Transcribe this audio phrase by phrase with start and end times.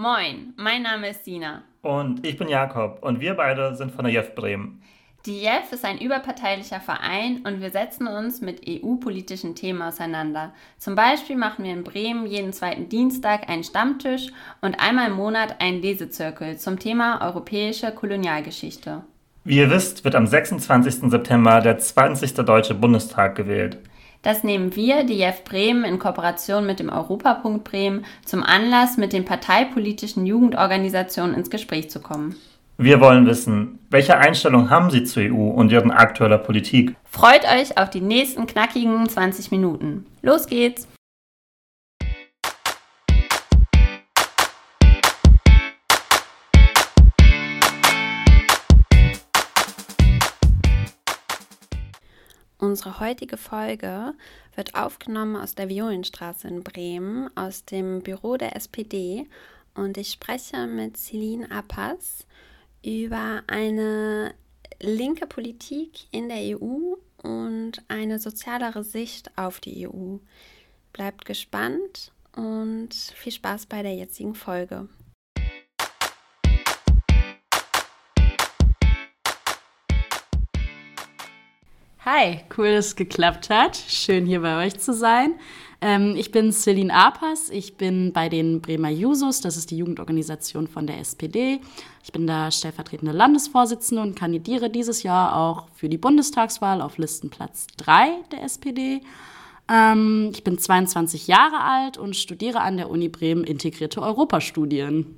[0.00, 1.60] Moin, mein Name ist Sina.
[1.82, 4.80] Und ich bin Jakob und wir beide sind von der JEF Bremen.
[5.26, 10.54] Die JEF ist ein überparteilicher Verein und wir setzen uns mit EU-politischen Themen auseinander.
[10.78, 14.28] Zum Beispiel machen wir in Bremen jeden zweiten Dienstag einen Stammtisch
[14.62, 19.02] und einmal im Monat einen Lesezirkel zum Thema europäische Kolonialgeschichte.
[19.44, 21.10] Wie ihr wisst, wird am 26.
[21.10, 22.36] September der 20.
[22.36, 23.76] Deutsche Bundestag gewählt.
[24.22, 29.14] Das nehmen wir, die JEF Bremen, in Kooperation mit dem Europapunkt Bremen zum Anlass, mit
[29.14, 32.36] den parteipolitischen Jugendorganisationen ins Gespräch zu kommen.
[32.76, 36.96] Wir wollen wissen, welche Einstellung haben Sie zur EU und Ihren aktueller Politik?
[37.04, 40.06] Freut euch auf die nächsten knackigen 20 Minuten.
[40.22, 40.86] Los geht's!
[52.70, 54.14] Unsere heutige Folge
[54.54, 59.26] wird aufgenommen aus der Violenstraße in Bremen, aus dem Büro der SPD.
[59.74, 62.28] Und ich spreche mit Celine Appas,
[62.84, 64.34] über eine
[64.78, 66.94] linke Politik in der EU
[67.24, 70.18] und eine sozialere Sicht auf die EU.
[70.92, 74.88] Bleibt gespannt und viel Spaß bei der jetzigen Folge.
[82.12, 83.76] Hi, cool, dass es geklappt hat.
[83.76, 85.34] Schön hier bei euch zu sein.
[85.80, 90.66] Ähm, ich bin Celine Apas, ich bin bei den Bremer Jusos, das ist die Jugendorganisation
[90.66, 91.60] von der SPD.
[92.02, 97.68] Ich bin da stellvertretende Landesvorsitzende und kandidiere dieses Jahr auch für die Bundestagswahl auf Listenplatz
[97.76, 99.02] 3 der SPD.
[99.68, 105.16] Ähm, ich bin 22 Jahre alt und studiere an der Uni Bremen integrierte Europastudien.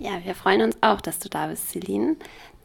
[0.00, 2.16] Ja, wir freuen uns auch, dass du da bist, Celine.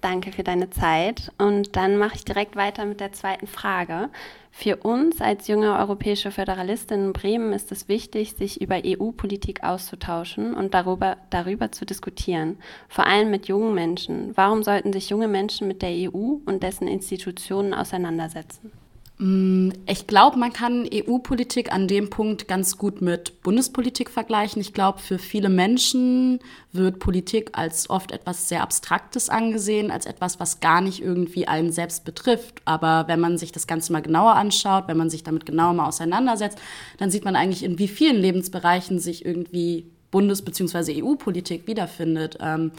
[0.01, 1.31] Danke für deine Zeit.
[1.37, 4.09] Und dann mache ich direkt weiter mit der zweiten Frage.
[4.49, 10.55] Für uns als junge europäische Föderalistin in Bremen ist es wichtig, sich über EU-Politik auszutauschen
[10.55, 12.57] und darüber, darüber zu diskutieren,
[12.89, 14.35] vor allem mit jungen Menschen.
[14.35, 18.71] Warum sollten sich junge Menschen mit der EU und dessen Institutionen auseinandersetzen?
[19.21, 24.59] Mm, ich glaube, man kann EU-Politik an dem Punkt ganz gut mit Bundespolitik vergleichen.
[24.61, 26.39] Ich glaube, für viele Menschen
[26.71, 31.71] wird Politik als oft etwas sehr Abstraktes angesehen, als etwas, was gar nicht irgendwie einen
[31.71, 32.63] selbst betrifft.
[32.65, 35.87] Aber wenn man sich das Ganze mal genauer anschaut, wenn man sich damit genauer mal
[35.87, 36.57] auseinandersetzt,
[36.97, 41.03] dann sieht man eigentlich, in wie vielen Lebensbereichen sich irgendwie Bundes- bzw.
[41.03, 42.39] EU-Politik wiederfindet.
[42.41, 42.71] Ähm,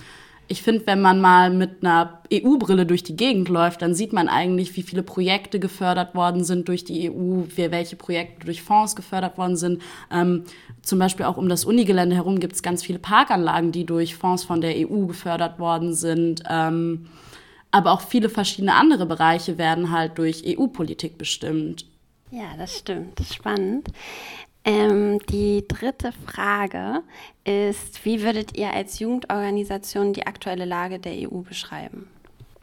[0.49, 4.29] ich finde, wenn man mal mit einer EU-Brille durch die Gegend läuft, dann sieht man
[4.29, 9.39] eigentlich, wie viele Projekte gefördert worden sind durch die EU, welche Projekte durch Fonds gefördert
[9.39, 9.83] worden sind.
[10.11, 10.45] Ähm,
[10.83, 14.45] zum Beispiel auch um das Unigelände herum gibt es ganz viele Parkanlagen, die durch Fonds
[14.45, 16.43] von der EU gefördert worden sind.
[16.49, 17.07] Ähm,
[17.71, 21.87] aber auch viele verschiedene andere Bereiche werden halt durch EU-Politik bestimmt.
[22.31, 23.19] Ja, das stimmt.
[23.19, 23.89] Das ist spannend.
[24.65, 27.03] Ähm, die dritte Frage
[27.45, 32.09] ist, wie würdet ihr als Jugendorganisation die aktuelle Lage der EU beschreiben?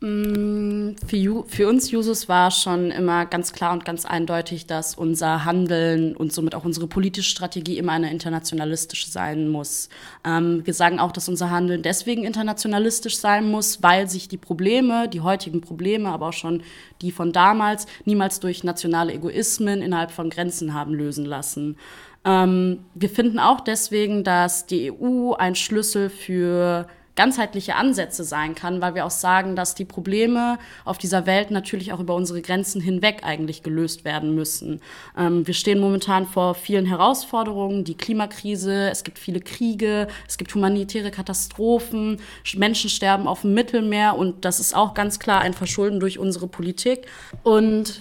[0.02, 5.44] Mm, für, für, uns Jusos war schon immer ganz klar und ganz eindeutig, dass unser
[5.44, 9.90] Handeln und somit auch unsere politische Strategie immer eine internationalistische sein muss.
[10.26, 15.10] Ähm, wir sagen auch, dass unser Handeln deswegen internationalistisch sein muss, weil sich die Probleme,
[15.10, 16.64] die heutigen Probleme, aber auch schon
[17.02, 21.76] die von damals, niemals durch nationale Egoismen innerhalb von Grenzen haben lösen lassen.
[22.24, 26.88] Ähm, wir finden auch deswegen, dass die EU ein Schlüssel für
[27.20, 31.92] ganzheitliche Ansätze sein kann, weil wir auch sagen, dass die Probleme auf dieser Welt natürlich
[31.92, 34.80] auch über unsere Grenzen hinweg eigentlich gelöst werden müssen.
[35.18, 40.56] Ähm, wir stehen momentan vor vielen Herausforderungen, die Klimakrise, es gibt viele Kriege, es gibt
[40.56, 42.22] humanitäre Katastrophen,
[42.56, 46.48] Menschen sterben auf dem Mittelmeer und das ist auch ganz klar ein Verschulden durch unsere
[46.48, 47.06] Politik.
[47.44, 48.00] Und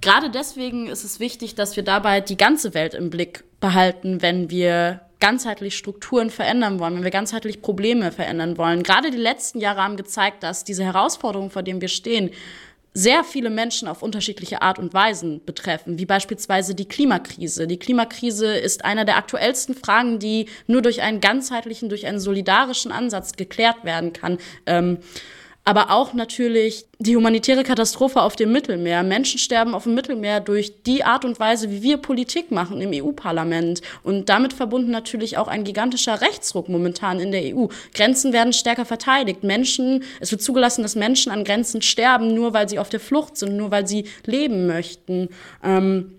[0.00, 4.50] gerade deswegen ist es wichtig, dass wir dabei die ganze Welt im Blick behalten, wenn
[4.50, 8.82] wir ganzheitlich Strukturen verändern wollen, wenn wir ganzheitlich Probleme verändern wollen.
[8.82, 12.30] Gerade die letzten Jahre haben gezeigt, dass diese Herausforderungen, vor denen wir stehen,
[12.94, 17.66] sehr viele Menschen auf unterschiedliche Art und Weisen betreffen, wie beispielsweise die Klimakrise.
[17.66, 22.90] Die Klimakrise ist einer der aktuellsten Fragen, die nur durch einen ganzheitlichen, durch einen solidarischen
[22.90, 24.38] Ansatz geklärt werden kann.
[24.66, 24.98] Ähm,
[25.64, 29.02] aber auch natürlich die humanitäre Katastrophe auf dem Mittelmeer.
[29.02, 32.90] Menschen sterben auf dem Mittelmeer durch die Art und Weise, wie wir Politik machen im
[32.92, 33.82] EU-Parlament.
[34.02, 37.66] Und damit verbunden natürlich auch ein gigantischer Rechtsruck momentan in der EU.
[37.92, 39.44] Grenzen werden stärker verteidigt.
[39.44, 43.36] Menschen, es wird zugelassen, dass Menschen an Grenzen sterben, nur weil sie auf der Flucht
[43.36, 45.28] sind, nur weil sie leben möchten.
[45.62, 46.17] Ähm,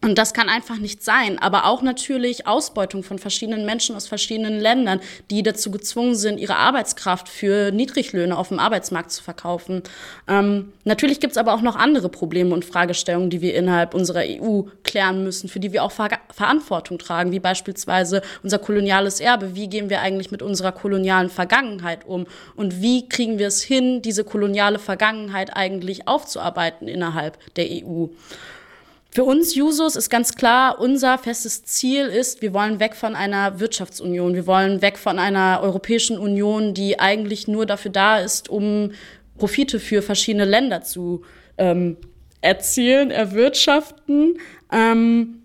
[0.00, 1.40] Und das kann einfach nicht sein.
[1.40, 6.54] Aber auch natürlich Ausbeutung von verschiedenen Menschen aus verschiedenen Ländern, die dazu gezwungen sind, ihre
[6.54, 9.82] Arbeitskraft für Niedriglöhne auf dem Arbeitsmarkt zu verkaufen.
[10.28, 14.22] Ähm, natürlich gibt es aber auch noch andere Probleme und Fragestellungen, die wir innerhalb unserer
[14.24, 19.56] EU klären müssen, für die wir auch Ver Verantwortung tragen, wie beispielsweise unser koloniales Erbe.
[19.56, 22.26] Wie gehen wir eigentlich mit unserer kolonialen Vergangenheit um?
[22.54, 28.06] Und wie kriegen wir es hin, diese koloniale Vergangenheit eigentlich aufzuarbeiten innerhalb der EU?
[29.18, 33.58] Für uns Jusos ist ganz klar, unser festes Ziel ist, wir wollen weg von einer
[33.58, 38.92] Wirtschaftsunion, wir wollen weg von einer Europäischen Union, die eigentlich nur dafür da ist, um
[39.36, 41.22] Profite für verschiedene Länder zu
[41.56, 41.96] ähm,
[42.42, 44.38] erzielen, erwirtschaften.
[44.70, 45.37] Ähm,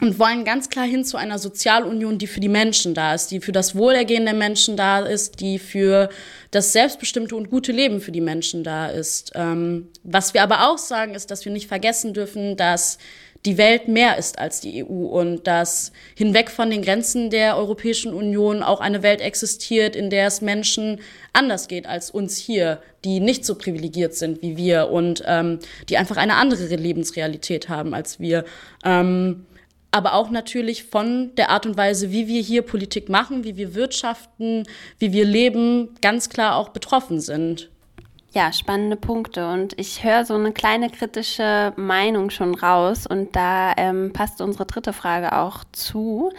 [0.00, 3.40] und wollen ganz klar hin zu einer Sozialunion, die für die Menschen da ist, die
[3.40, 6.08] für das Wohlergehen der Menschen da ist, die für
[6.50, 9.32] das selbstbestimmte und gute Leben für die Menschen da ist.
[9.34, 12.98] Ähm, was wir aber auch sagen, ist, dass wir nicht vergessen dürfen, dass
[13.46, 18.12] die Welt mehr ist als die EU und dass hinweg von den Grenzen der Europäischen
[18.12, 21.00] Union auch eine Welt existiert, in der es Menschen
[21.32, 25.58] anders geht als uns hier, die nicht so privilegiert sind wie wir und ähm,
[25.88, 28.44] die einfach eine andere Lebensrealität haben als wir.
[28.84, 29.46] Ähm,
[29.90, 33.74] aber auch natürlich von der Art und Weise, wie wir hier Politik machen, wie wir
[33.74, 34.64] wirtschaften,
[34.98, 37.70] wie wir leben, ganz klar auch betroffen sind.
[38.32, 39.48] Ja, spannende Punkte.
[39.50, 43.06] Und ich höre so eine kleine kritische Meinung schon raus.
[43.06, 46.30] Und da ähm, passt unsere dritte Frage auch zu,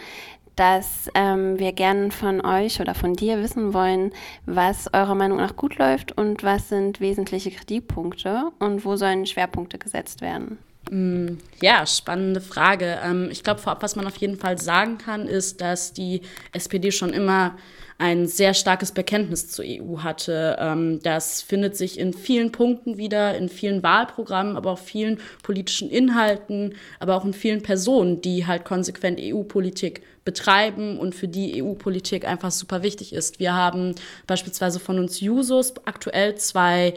[0.56, 4.12] dass ähm, wir gerne von euch oder von dir wissen wollen,
[4.46, 9.78] was eurer Meinung nach gut läuft und was sind wesentliche Kritikpunkte und wo sollen Schwerpunkte
[9.78, 10.58] gesetzt werden.
[10.92, 12.98] Mm, ja, spannende Frage.
[13.02, 16.20] Ähm, ich glaube, vorab, was man auf jeden Fall sagen kann, ist, dass die
[16.52, 17.56] SPD schon immer
[17.96, 20.58] ein sehr starkes Bekenntnis zur EU hatte.
[20.60, 25.88] Ähm, das findet sich in vielen Punkten wieder, in vielen Wahlprogrammen, aber auch vielen politischen
[25.88, 32.26] Inhalten, aber auch in vielen Personen, die halt konsequent EU-Politik betreiben und für die EU-Politik
[32.26, 33.40] einfach super wichtig ist.
[33.40, 33.94] Wir haben
[34.26, 36.92] beispielsweise von uns Jusos aktuell zwei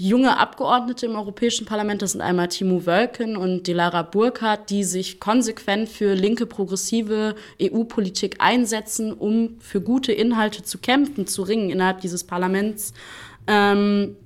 [0.00, 2.02] junge Abgeordnete im Europäischen Parlament.
[2.02, 8.36] Das sind einmal Timo Wölken und Dilara Burkhardt, die sich konsequent für linke, progressive EU-Politik
[8.38, 12.94] einsetzen, um für gute Inhalte zu kämpfen, zu ringen innerhalb dieses Parlaments.
[13.48, 14.16] Ähm,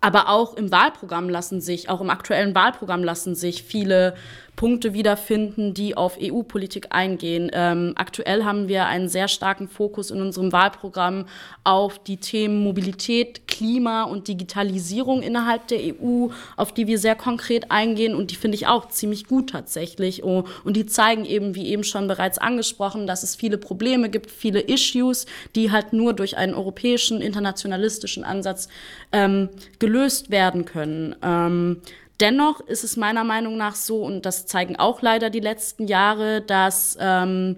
[0.00, 4.14] aber auch im Wahlprogramm lassen sich, auch im aktuellen Wahlprogramm lassen sich viele
[4.56, 7.50] Punkte wiederfinden, die auf EU-Politik eingehen.
[7.52, 11.26] Ähm, aktuell haben wir einen sehr starken Fokus in unserem Wahlprogramm
[11.62, 17.70] auf die Themen Mobilität, Klima und Digitalisierung innerhalb der EU, auf die wir sehr konkret
[17.70, 20.24] eingehen und die finde ich auch ziemlich gut tatsächlich.
[20.24, 24.30] Oh, und die zeigen eben, wie eben schon bereits angesprochen, dass es viele Probleme gibt,
[24.30, 28.68] viele Issues, die halt nur durch einen europäischen, internationalistischen Ansatz
[29.12, 31.14] ähm, gelöst werden können.
[31.22, 31.82] Ähm,
[32.20, 36.40] Dennoch ist es meiner Meinung nach so, und das zeigen auch leider die letzten Jahre,
[36.40, 37.56] dass ähm,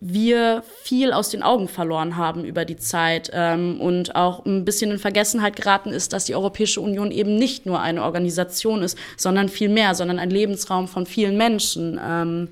[0.00, 4.90] wir viel aus den Augen verloren haben über die Zeit ähm, und auch ein bisschen
[4.90, 9.48] in Vergessenheit geraten ist, dass die Europäische Union eben nicht nur eine Organisation ist, sondern
[9.48, 11.98] viel mehr, sondern ein Lebensraum von vielen Menschen.
[12.04, 12.48] Ähm,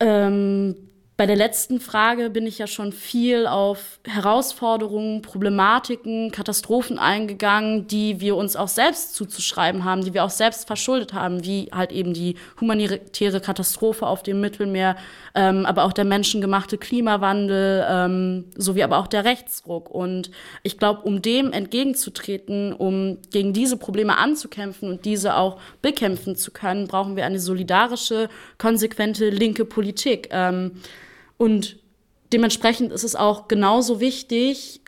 [0.00, 0.76] ähm,
[1.16, 8.20] bei der letzten Frage bin ich ja schon viel auf Herausforderungen, Problematiken, Katastrophen eingegangen, die
[8.20, 12.14] wir uns auch selbst zuzuschreiben haben, die wir auch selbst verschuldet haben, wie halt eben
[12.14, 14.96] die humanitäre Katastrophe auf dem Mittelmeer,
[15.36, 19.90] ähm, aber auch der menschengemachte Klimawandel, ähm, sowie aber auch der Rechtsruck.
[19.90, 20.32] Und
[20.64, 26.50] ich glaube, um dem entgegenzutreten, um gegen diese Probleme anzukämpfen und diese auch bekämpfen zu
[26.50, 30.30] können, brauchen wir eine solidarische, konsequente linke Politik.
[30.32, 30.72] Ähm,
[31.36, 31.76] und
[32.32, 34.80] dementsprechend ist es auch genauso wichtig,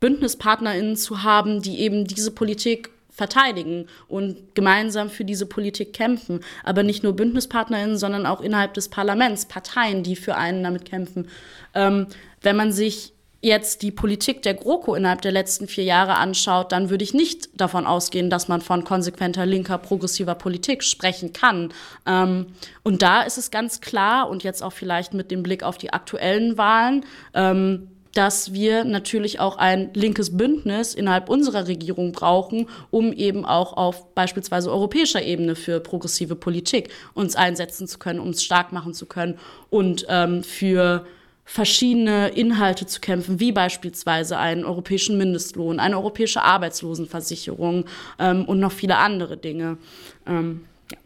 [0.00, 6.40] BündnispartnerInnen zu haben, die eben diese Politik verteidigen und gemeinsam für diese Politik kämpfen.
[6.62, 11.28] Aber nicht nur BündnispartnerInnen, sondern auch innerhalb des Parlaments Parteien, die für einen damit kämpfen.
[11.74, 12.06] Ähm,
[12.42, 16.90] wenn man sich jetzt die Politik der GroKo innerhalb der letzten vier Jahre anschaut, dann
[16.90, 21.72] würde ich nicht davon ausgehen, dass man von konsequenter linker, progressiver Politik sprechen kann.
[22.06, 22.46] Ähm,
[22.82, 25.92] und da ist es ganz klar, und jetzt auch vielleicht mit dem Blick auf die
[25.92, 27.04] aktuellen Wahlen,
[27.34, 33.74] ähm, dass wir natürlich auch ein linkes Bündnis innerhalb unserer Regierung brauchen, um eben auch
[33.74, 39.06] auf beispielsweise europäischer Ebene für progressive Politik uns einsetzen zu können, uns stark machen zu
[39.06, 39.38] können
[39.70, 41.06] und ähm, für
[41.48, 47.86] verschiedene Inhalte zu kämpfen, wie beispielsweise einen europäischen Mindestlohn, eine europäische Arbeitslosenversicherung
[48.18, 49.78] ähm, und noch viele andere Dinge.
[50.26, 50.98] Ähm, ja.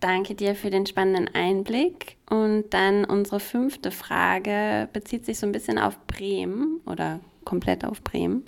[0.00, 2.16] Danke dir für den spannenden Einblick.
[2.28, 8.02] Und dann unsere fünfte Frage bezieht sich so ein bisschen auf Bremen oder komplett auf
[8.02, 8.44] Bremen.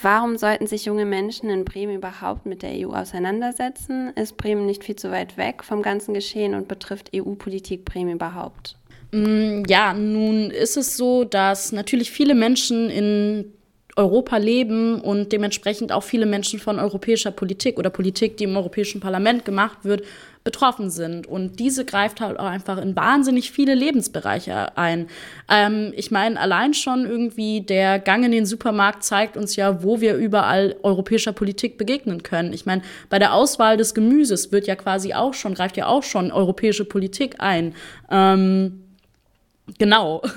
[0.00, 4.12] Warum sollten sich junge Menschen in Bremen überhaupt mit der EU auseinandersetzen?
[4.14, 8.76] Ist Bremen nicht viel zu weit weg vom ganzen Geschehen und betrifft EU-Politik Bremen überhaupt?
[9.12, 13.52] Mm, ja, nun ist es so, dass natürlich viele Menschen in
[13.96, 19.00] Europa leben und dementsprechend auch viele Menschen von europäischer Politik oder Politik, die im Europäischen
[19.00, 20.04] Parlament gemacht wird,
[20.42, 21.26] betroffen sind.
[21.26, 25.08] Und diese greift halt auch einfach in wahnsinnig viele Lebensbereiche ein.
[25.50, 30.00] Ähm, ich meine, allein schon irgendwie der Gang in den Supermarkt zeigt uns ja, wo
[30.00, 32.54] wir überall europäischer Politik begegnen können.
[32.54, 36.04] Ich meine, bei der Auswahl des Gemüses wird ja quasi auch schon, greift ja auch
[36.04, 37.74] schon europäische Politik ein.
[38.10, 38.84] Ähm,
[39.78, 40.22] genau.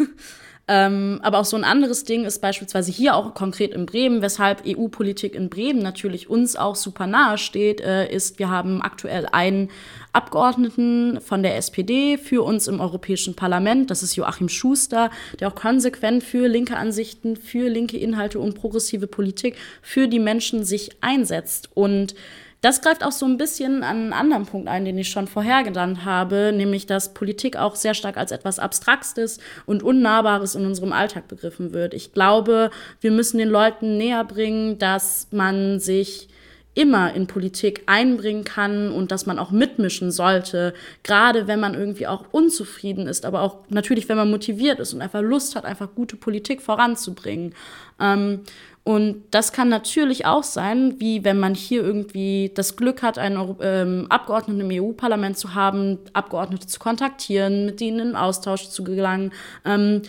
[0.66, 4.64] Ähm, aber auch so ein anderes Ding ist beispielsweise hier auch konkret in Bremen, weshalb
[4.66, 9.70] EU-Politik in Bremen natürlich uns auch super nahe steht, äh, ist, wir haben aktuell einen
[10.14, 13.92] Abgeordneten von der SPD für uns im Europäischen Parlament.
[13.92, 15.12] Das ist Joachim Schuster,
[15.42, 20.64] der auch konsequent für linke Ansichten, für linke Inhalte und progressive Politik für die Menschen
[20.64, 21.72] sich einsetzt.
[21.74, 22.16] Und
[22.64, 25.64] das greift auch so ein bisschen an einen anderen Punkt ein, den ich schon vorher
[25.64, 30.94] genannt habe, nämlich dass Politik auch sehr stark als etwas Abstraktes und Unnahbares in unserem
[30.94, 31.94] Alltag begriffen wird.
[31.94, 36.30] Ich glaube, wir müssen den Leuten näher bringen, dass man sich
[36.76, 42.08] immer in Politik einbringen kann und dass man auch mitmischen sollte, gerade wenn man irgendwie
[42.08, 45.90] auch unzufrieden ist, aber auch natürlich, wenn man motiviert ist und einfach Lust hat, einfach
[45.94, 47.54] gute Politik voranzubringen.
[48.00, 48.42] Ähm,
[48.84, 53.56] und das kann natürlich auch sein, wie wenn man hier irgendwie das Glück hat, einen
[53.62, 59.32] ähm, Abgeordneten im EU-Parlament zu haben, Abgeordnete zu kontaktieren, mit ihnen in Austausch zu gelangen,
[59.64, 60.02] ähm,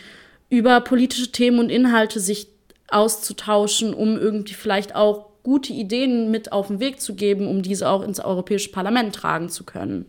[0.51, 2.49] über politische Themen und Inhalte sich
[2.89, 7.89] auszutauschen, um irgendwie vielleicht auch gute Ideen mit auf den Weg zu geben, um diese
[7.89, 10.07] auch ins Europäische Parlament tragen zu können.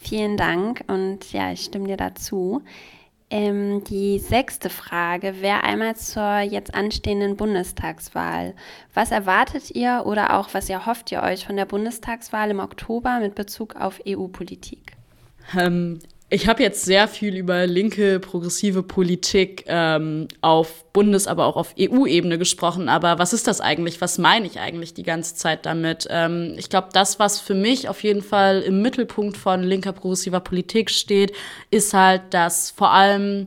[0.00, 2.62] Vielen Dank und ja, ich stimme dir dazu.
[3.30, 8.54] Ähm, die sechste Frage wäre einmal zur jetzt anstehenden Bundestagswahl.
[8.92, 13.34] Was erwartet ihr oder auch was erhofft ihr euch von der Bundestagswahl im Oktober mit
[13.34, 14.96] Bezug auf EU-Politik?
[15.56, 16.00] Ähm,
[16.32, 21.74] ich habe jetzt sehr viel über linke progressive Politik ähm, auf Bundes-, aber auch auf
[21.78, 22.88] EU-Ebene gesprochen.
[22.88, 24.00] Aber was ist das eigentlich?
[24.00, 26.06] Was meine ich eigentlich die ganze Zeit damit?
[26.08, 30.40] Ähm, ich glaube, das, was für mich auf jeden Fall im Mittelpunkt von linker progressiver
[30.40, 31.32] Politik steht,
[31.70, 33.46] ist halt, dass vor allem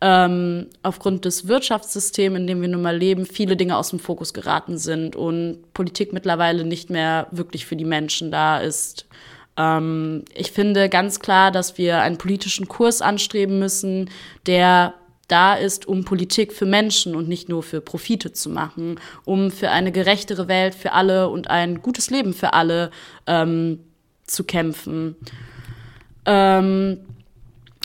[0.00, 4.32] ähm, aufgrund des Wirtschaftssystems, in dem wir nun mal leben, viele Dinge aus dem Fokus
[4.32, 9.06] geraten sind und Politik mittlerweile nicht mehr wirklich für die Menschen da ist.
[9.56, 14.10] Ähm, ich finde ganz klar, dass wir einen politischen Kurs anstreben müssen,
[14.46, 14.94] der
[15.28, 19.70] da ist, um Politik für Menschen und nicht nur für Profite zu machen, um für
[19.70, 22.90] eine gerechtere Welt für alle und ein gutes Leben für alle
[23.26, 23.78] ähm,
[24.26, 25.16] zu kämpfen.
[26.26, 26.98] Ähm,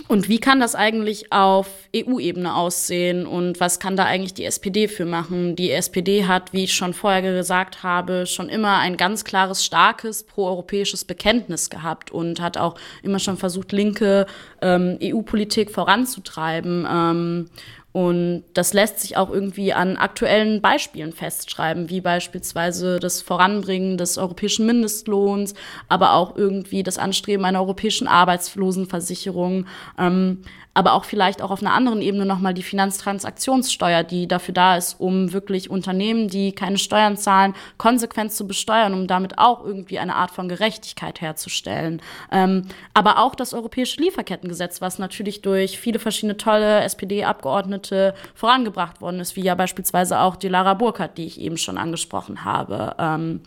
[0.07, 4.87] und wie kann das eigentlich auf EU-Ebene aussehen und was kann da eigentlich die SPD
[4.87, 5.55] für machen?
[5.55, 10.23] Die SPD hat, wie ich schon vorher gesagt habe, schon immer ein ganz klares, starkes
[10.23, 14.27] proeuropäisches Bekenntnis gehabt und hat auch immer schon versucht, linke
[14.61, 16.87] ähm, EU-Politik voranzutreiben.
[16.89, 17.49] Ähm,
[17.97, 24.19] und das lässt sich auch irgendwie an aktuellen Beispielen festschreiben, wie beispielsweise das Voranbringen des
[24.19, 25.55] europäischen Mindestlohns,
[25.89, 29.65] aber auch irgendwie das Anstreben einer europäischen Arbeitslosenversicherung.
[29.97, 30.43] Ähm,
[30.77, 34.99] aber auch vielleicht auch auf einer anderen Ebene nochmal die Finanztransaktionssteuer, die dafür da ist,
[34.99, 40.13] um wirklich Unternehmen, die keine Steuern zahlen, konsequent zu besteuern, um damit auch irgendwie eine
[40.13, 41.99] Art von Gerechtigkeit herzustellen.
[42.31, 47.86] Ähm, aber auch das europäische Lieferkettengesetz, was natürlich durch viele verschiedene tolle SPD-Abgeordnete
[48.33, 52.45] vorangebracht worden ist, wie ja beispielsweise auch die Lara Burkhardt, die ich eben schon angesprochen
[52.45, 52.95] habe.
[52.99, 53.41] Ähm,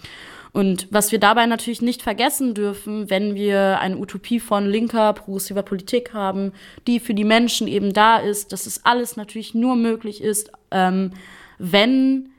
[0.52, 5.62] und was wir dabei natürlich nicht vergessen dürfen, wenn wir eine Utopie von linker, progressiver
[5.62, 6.52] Politik haben,
[6.87, 11.12] die für die Menschen eben da ist, dass es alles natürlich nur möglich ist, ähm,
[11.59, 12.30] wenn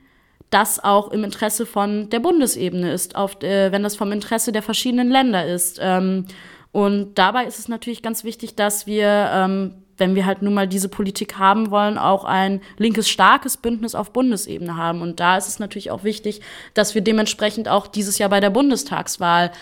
[0.50, 4.62] das auch im Interesse von der Bundesebene ist, auf, äh, wenn das vom Interesse der
[4.62, 5.78] verschiedenen Länder ist.
[5.80, 6.26] Ähm,
[6.72, 10.66] und dabei ist es natürlich ganz wichtig, dass wir ähm, wenn wir halt nun mal
[10.66, 15.00] diese Politik haben wollen, auch ein linkes starkes Bündnis auf Bundesebene haben.
[15.00, 16.40] Und da ist es natürlich auch wichtig,
[16.74, 19.52] dass wir dementsprechend auch dieses Jahr bei der Bundestagswahl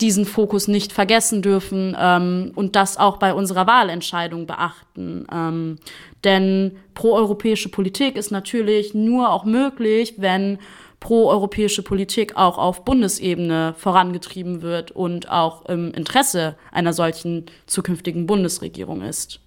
[0.00, 5.26] diesen Fokus nicht vergessen dürfen ähm, und das auch bei unserer Wahlentscheidung beachten.
[5.32, 5.78] Ähm,
[6.22, 10.58] denn proeuropäische Politik ist natürlich nur auch möglich, wenn
[11.00, 19.02] proeuropäische Politik auch auf Bundesebene vorangetrieben wird und auch im Interesse einer solchen zukünftigen Bundesregierung
[19.02, 19.40] ist.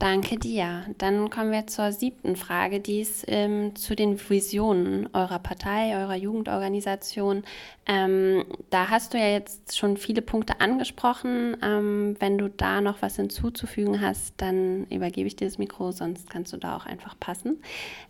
[0.00, 0.86] Danke dir.
[0.96, 6.16] Dann kommen wir zur siebten Frage, die ist ähm, zu den Visionen eurer Partei, eurer
[6.16, 7.44] Jugendorganisation.
[7.84, 11.54] Ähm, da hast du ja jetzt schon viele Punkte angesprochen.
[11.62, 16.30] Ähm, wenn du da noch was hinzuzufügen hast, dann übergebe ich dir das Mikro, sonst
[16.30, 17.62] kannst du da auch einfach passen.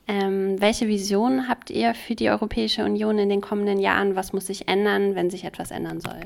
[0.07, 4.15] Ähm, welche Visionen habt ihr für die Europäische Union in den kommenden Jahren?
[4.15, 6.21] Was muss sich ändern, wenn sich etwas ändern soll?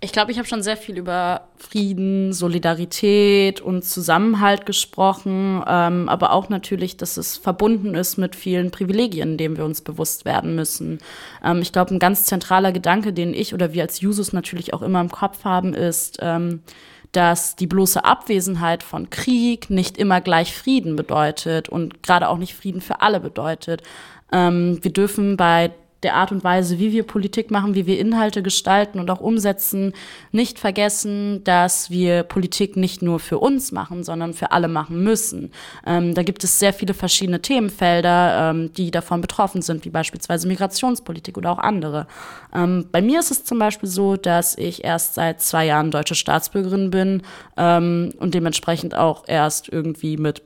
[0.00, 6.32] Ich glaube, ich habe schon sehr viel über Frieden, Solidarität und Zusammenhalt gesprochen, ähm, aber
[6.32, 10.98] auch natürlich, dass es verbunden ist mit vielen Privilegien, denen wir uns bewusst werden müssen.
[11.44, 14.82] Ähm, ich glaube, ein ganz zentraler Gedanke, den ich oder wir als Jusos natürlich auch
[14.82, 16.62] immer im Kopf haben, ist, ähm,
[17.12, 22.54] dass die bloße Abwesenheit von Krieg nicht immer gleich Frieden bedeutet und gerade auch nicht
[22.54, 23.82] Frieden für alle bedeutet.
[24.32, 25.70] Ähm, wir dürfen bei
[26.02, 29.92] der Art und Weise, wie wir Politik machen, wie wir Inhalte gestalten und auch umsetzen,
[30.30, 35.52] nicht vergessen, dass wir Politik nicht nur für uns machen, sondern für alle machen müssen.
[35.86, 40.46] Ähm, da gibt es sehr viele verschiedene Themenfelder, ähm, die davon betroffen sind, wie beispielsweise
[40.46, 42.06] Migrationspolitik oder auch andere.
[42.54, 46.14] Ähm, bei mir ist es zum Beispiel so, dass ich erst seit zwei Jahren deutsche
[46.14, 47.22] Staatsbürgerin bin
[47.56, 50.42] ähm, und dementsprechend auch erst irgendwie mit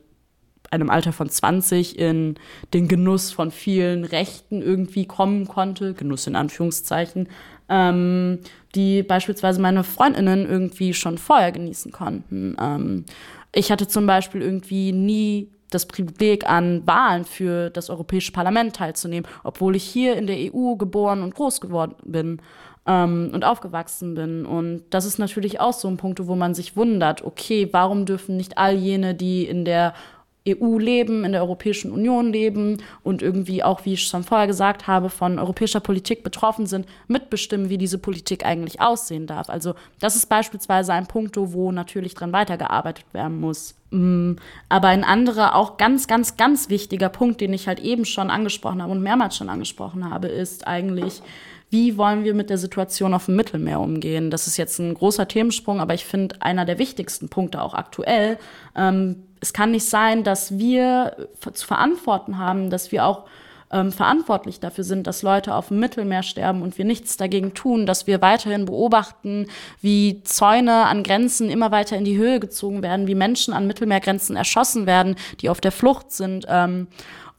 [0.70, 2.36] einem Alter von 20 in
[2.72, 7.28] den Genuss von vielen Rechten irgendwie kommen konnte, Genuss in Anführungszeichen,
[7.68, 8.38] ähm,
[8.74, 12.56] die beispielsweise meine Freundinnen irgendwie schon vorher genießen konnten.
[12.60, 13.04] Ähm,
[13.52, 19.28] ich hatte zum Beispiel irgendwie nie das Privileg an Wahlen für das Europäische Parlament teilzunehmen,
[19.44, 22.42] obwohl ich hier in der EU geboren und groß geworden bin
[22.86, 24.46] ähm, und aufgewachsen bin.
[24.46, 28.36] Und das ist natürlich auch so ein Punkt, wo man sich wundert, okay, warum dürfen
[28.36, 29.94] nicht all jene, die in der
[30.49, 34.87] EU leben, in der Europäischen Union leben und irgendwie auch, wie ich schon vorher gesagt
[34.87, 39.50] habe, von europäischer Politik betroffen sind, mitbestimmen, wie diese Politik eigentlich aussehen darf.
[39.50, 43.75] Also das ist beispielsweise ein Punkt, wo natürlich dran weitergearbeitet werden muss.
[43.90, 44.37] Mm,
[44.70, 48.82] aber ein anderer, auch ganz, ganz, ganz wichtiger Punkt, den ich halt eben schon angesprochen
[48.82, 51.23] habe und mehrmals schon angesprochen habe, ist eigentlich,
[51.68, 54.30] wie wollen wir mit der Situation auf dem Mittelmeer umgehen?
[54.30, 58.38] Das ist jetzt ein großer Themensprung, aber ich finde einer der wichtigsten Punkte auch aktuell.
[58.75, 63.25] Ähm, es kann nicht sein, dass wir zu verantworten haben, dass wir auch
[63.73, 67.87] ähm, verantwortlich dafür sind, dass Leute auf dem Mittelmeer sterben und wir nichts dagegen tun,
[67.87, 69.47] dass wir weiterhin beobachten,
[69.80, 74.37] wie Zäune an Grenzen immer weiter in die Höhe gezogen werden, wie Menschen an Mittelmeergrenzen
[74.37, 76.47] erschossen werden, die auf der Flucht sind.
[76.49, 76.88] Ähm,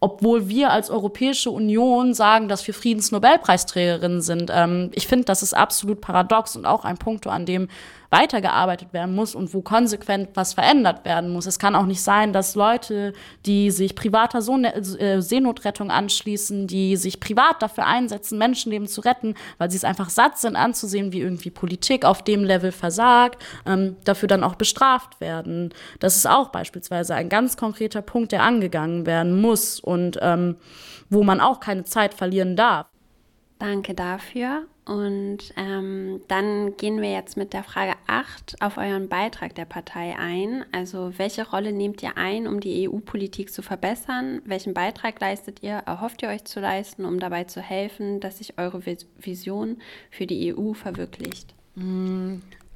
[0.03, 4.51] obwohl wir als Europäische Union sagen, dass wir Friedensnobelpreisträgerinnen sind.
[4.51, 7.67] Ähm, ich finde, das ist absolut paradox und auch ein Punkt, an dem
[8.11, 11.45] weitergearbeitet werden muss und wo konsequent was verändert werden muss.
[11.45, 13.13] Es kann auch nicht sein, dass Leute,
[13.45, 19.71] die sich privater äh, Seenotrettung anschließen, die sich privat dafür einsetzen, Menschenleben zu retten, weil
[19.71, 24.27] sie es einfach satt sind anzusehen, wie irgendwie Politik auf dem Level versagt, ähm, dafür
[24.27, 25.73] dann auch bestraft werden.
[25.99, 30.57] Das ist auch beispielsweise ein ganz konkreter Punkt, der angegangen werden muss und ähm,
[31.09, 32.90] wo man auch keine Zeit verlieren darf.
[33.61, 34.65] Danke dafür.
[34.85, 40.15] Und ähm, dann gehen wir jetzt mit der Frage 8 auf euren Beitrag der Partei
[40.17, 40.65] ein.
[40.71, 44.41] Also welche Rolle nehmt ihr ein, um die EU-Politik zu verbessern?
[44.45, 48.57] Welchen Beitrag leistet ihr, erhofft ihr euch zu leisten, um dabei zu helfen, dass sich
[48.57, 48.83] eure
[49.19, 49.77] Vision
[50.09, 51.53] für die EU verwirklicht?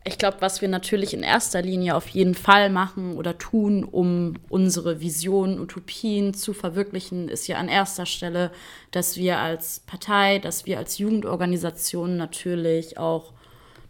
[0.08, 4.36] Ich glaube, was wir natürlich in erster Linie auf jeden Fall machen oder tun, um
[4.50, 8.52] unsere Visionen, Utopien zu verwirklichen, ist ja an erster Stelle,
[8.92, 13.34] dass wir als Partei, dass wir als Jugendorganisation natürlich auch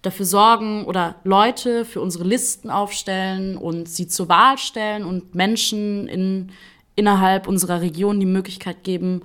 [0.03, 6.07] dafür sorgen oder Leute für unsere Listen aufstellen und sie zur Wahl stellen und Menschen
[6.07, 6.51] in,
[6.95, 9.23] innerhalb unserer Region die Möglichkeit geben,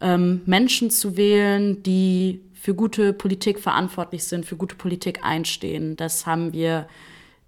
[0.00, 5.98] ähm, Menschen zu wählen, die für gute Politik verantwortlich sind, für gute Politik einstehen.
[5.98, 6.88] Das haben wir,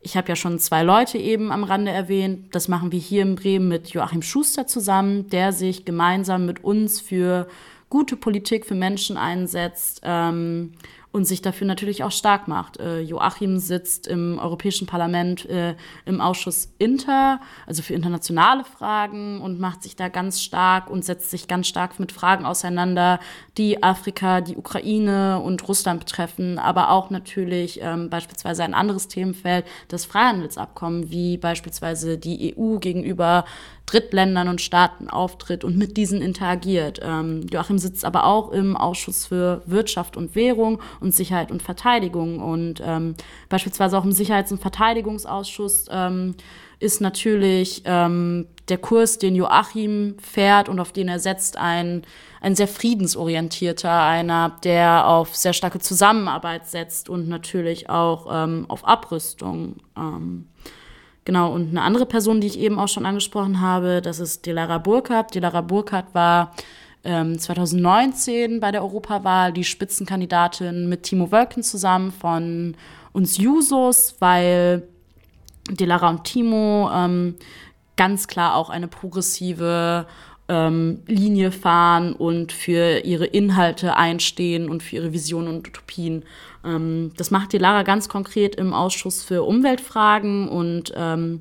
[0.02, 2.55] ich habe ja schon zwei Leute eben am Rande erwähnt.
[2.55, 7.00] Das machen wir hier in Bremen mit Joachim Schuster zusammen, der sich gemeinsam mit uns
[7.00, 7.48] für
[7.88, 10.02] gute Politik für Menschen einsetzt.
[10.05, 10.72] Ähm,
[11.16, 12.79] und sich dafür natürlich auch stark macht.
[12.79, 15.74] Äh, Joachim sitzt im Europäischen Parlament äh,
[16.05, 21.31] im Ausschuss Inter, also für internationale Fragen und macht sich da ganz stark und setzt
[21.31, 23.18] sich ganz stark mit Fragen auseinander,
[23.57, 29.64] die Afrika, die Ukraine und Russland betreffen, aber auch natürlich ähm, beispielsweise ein anderes Themenfeld,
[29.88, 33.46] das Freihandelsabkommen, wie beispielsweise die EU gegenüber
[33.87, 37.00] Drittländern und Staaten auftritt und mit diesen interagiert.
[37.02, 42.40] Ähm, Joachim sitzt aber auch im Ausschuss für Wirtschaft und Währung und Sicherheit und Verteidigung
[42.40, 43.14] und ähm,
[43.48, 46.34] beispielsweise auch im Sicherheits- und Verteidigungsausschuss ähm,
[46.78, 52.02] ist natürlich ähm, der Kurs, den Joachim fährt und auf den er setzt, ein,
[52.40, 58.86] ein sehr friedensorientierter, einer, der auf sehr starke Zusammenarbeit setzt und natürlich auch ähm, auf
[58.86, 59.76] Abrüstung.
[59.96, 60.46] Ähm,
[61.26, 64.78] Genau, und eine andere Person, die ich eben auch schon angesprochen habe, das ist Dilara
[64.78, 65.34] Burkhardt.
[65.34, 66.52] Dilara Burkhardt war
[67.06, 72.76] ähm, 2019 bei der Europawahl die Spitzenkandidatin mit Timo Wölken zusammen von
[73.12, 74.82] uns Jusos, weil
[75.70, 77.36] Dilara und Timo ähm,
[77.96, 80.06] ganz klar auch eine progressive
[80.48, 86.24] ähm, Linie fahren und für ihre Inhalte einstehen und für ihre Visionen und Utopien.
[86.64, 91.40] Ähm, das macht die Lara ganz konkret im Ausschuss für Umweltfragen und ähm,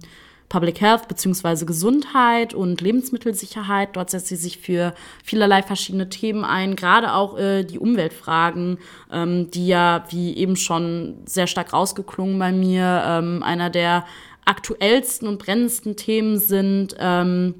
[0.49, 1.65] Public Health bzw.
[1.65, 3.95] Gesundheit und Lebensmittelsicherheit.
[3.95, 8.77] Dort setzt sie sich für vielerlei verschiedene Themen ein, gerade auch äh, die Umweltfragen,
[9.11, 14.05] ähm, die ja, wie eben schon sehr stark rausgeklungen bei mir, ähm, einer der
[14.45, 16.95] aktuellsten und brennendsten Themen sind.
[16.99, 17.55] Ähm,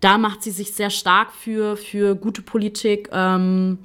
[0.00, 3.08] da macht sie sich sehr stark für, für gute Politik.
[3.12, 3.78] Ähm,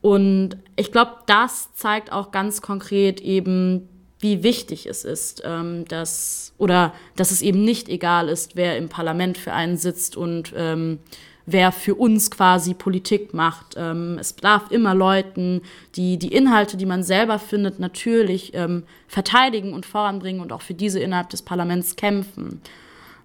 [0.00, 3.88] und ich glaube, das zeigt auch ganz konkret eben,
[4.24, 8.88] wie wichtig es ist, ähm, dass oder dass es eben nicht egal ist, wer im
[8.88, 10.98] Parlament für einen sitzt und ähm,
[11.44, 13.74] wer für uns quasi Politik macht.
[13.76, 15.60] Ähm, es darf immer Leuten,
[15.94, 20.74] die die Inhalte, die man selber findet, natürlich ähm, verteidigen und voranbringen und auch für
[20.74, 22.62] diese innerhalb des Parlaments kämpfen.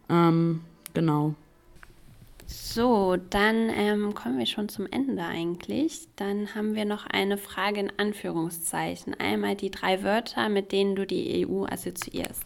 [0.10, 0.60] Ähm,
[0.94, 1.34] genau.
[2.52, 6.08] So, dann ähm, kommen wir schon zum Ende eigentlich.
[6.16, 9.14] Dann haben wir noch eine Frage in Anführungszeichen.
[9.14, 12.44] Einmal die drei Wörter, mit denen du die EU assoziierst.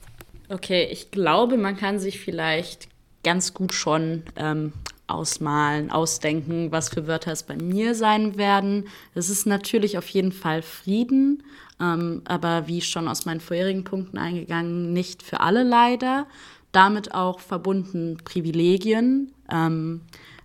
[0.49, 2.89] Okay, ich glaube, man kann sich vielleicht
[3.23, 4.73] ganz gut schon ähm,
[5.07, 8.89] ausmalen, ausdenken, was für Wörter es bei mir sein werden.
[9.15, 11.43] Es ist natürlich auf jeden Fall Frieden,
[11.79, 16.27] ähm, aber wie schon aus meinen vorherigen Punkten eingegangen, nicht für alle leider
[16.73, 20.01] damit auch verbunden Privilegien, ähm,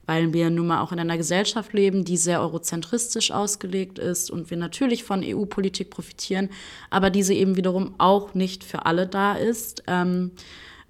[0.06, 4.50] weil wir nun mal auch in einer Gesellschaft leben, die sehr eurozentristisch ausgelegt ist und
[4.50, 6.48] wir natürlich von EU-Politik profitieren,
[6.88, 9.82] aber diese eben wiederum auch nicht für alle da ist.
[9.86, 10.30] Ähm,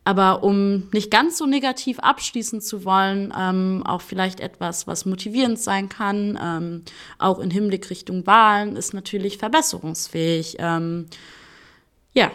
[0.05, 5.59] aber um nicht ganz so negativ abschließen zu wollen, ähm, auch vielleicht etwas, was motivierend
[5.59, 6.83] sein kann, ähm,
[7.19, 10.57] auch in Hinblick Richtung Wahlen, ist natürlich verbesserungsfähig.
[10.61, 11.09] Ähm,
[12.15, 12.31] ja,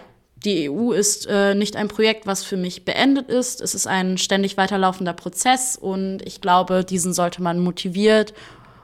[0.46, 3.62] die EU ist äh, nicht ein Projekt, was für mich beendet ist.
[3.62, 8.34] Es ist ein ständig weiterlaufender Prozess und ich glaube, diesen sollte man motiviert,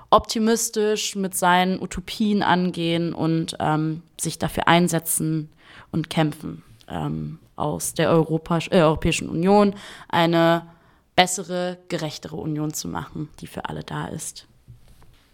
[0.10, 5.50] optimistisch mit seinen Utopien angehen und ähm, sich dafür einsetzen
[5.92, 9.76] und kämpfen, ähm, aus der Europa äh, Europäischen Union
[10.08, 10.66] eine
[11.16, 14.48] bessere, gerechtere Union zu machen, die für alle da ist.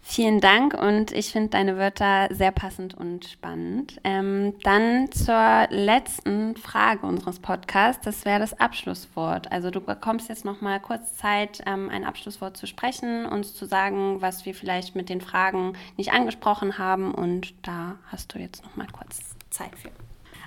[0.08, 4.00] Vielen Dank und ich finde deine Wörter sehr passend und spannend.
[4.04, 8.04] Ähm, dann zur letzten Frage unseres Podcasts.
[8.04, 9.50] Das wäre das Abschlusswort.
[9.50, 13.66] Also du bekommst jetzt noch mal kurz Zeit, ähm, ein Abschlusswort zu sprechen, uns zu
[13.66, 17.12] sagen, was wir vielleicht mit den Fragen nicht angesprochen haben.
[17.12, 19.90] Und da hast du jetzt noch mal kurz Zeit für.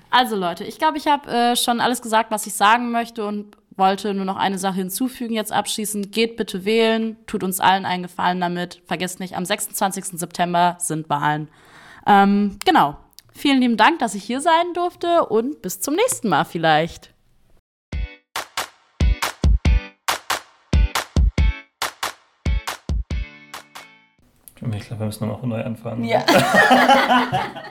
[0.10, 3.58] Also Leute, ich glaube, ich habe äh, schon alles gesagt, was ich sagen möchte und
[3.80, 6.12] wollte nur noch eine Sache hinzufügen, jetzt abschließend.
[6.12, 8.82] Geht bitte wählen, tut uns allen einen Gefallen damit.
[8.86, 10.20] Vergesst nicht, am 26.
[10.20, 11.50] September sind Wahlen.
[12.06, 12.98] Ähm, genau.
[13.34, 17.14] Vielen lieben Dank, dass ich hier sein durfte und bis zum nächsten Mal vielleicht.
[24.62, 26.04] Ich glaube, wir müssen nochmal neu anfangen.
[26.04, 26.26] Ja.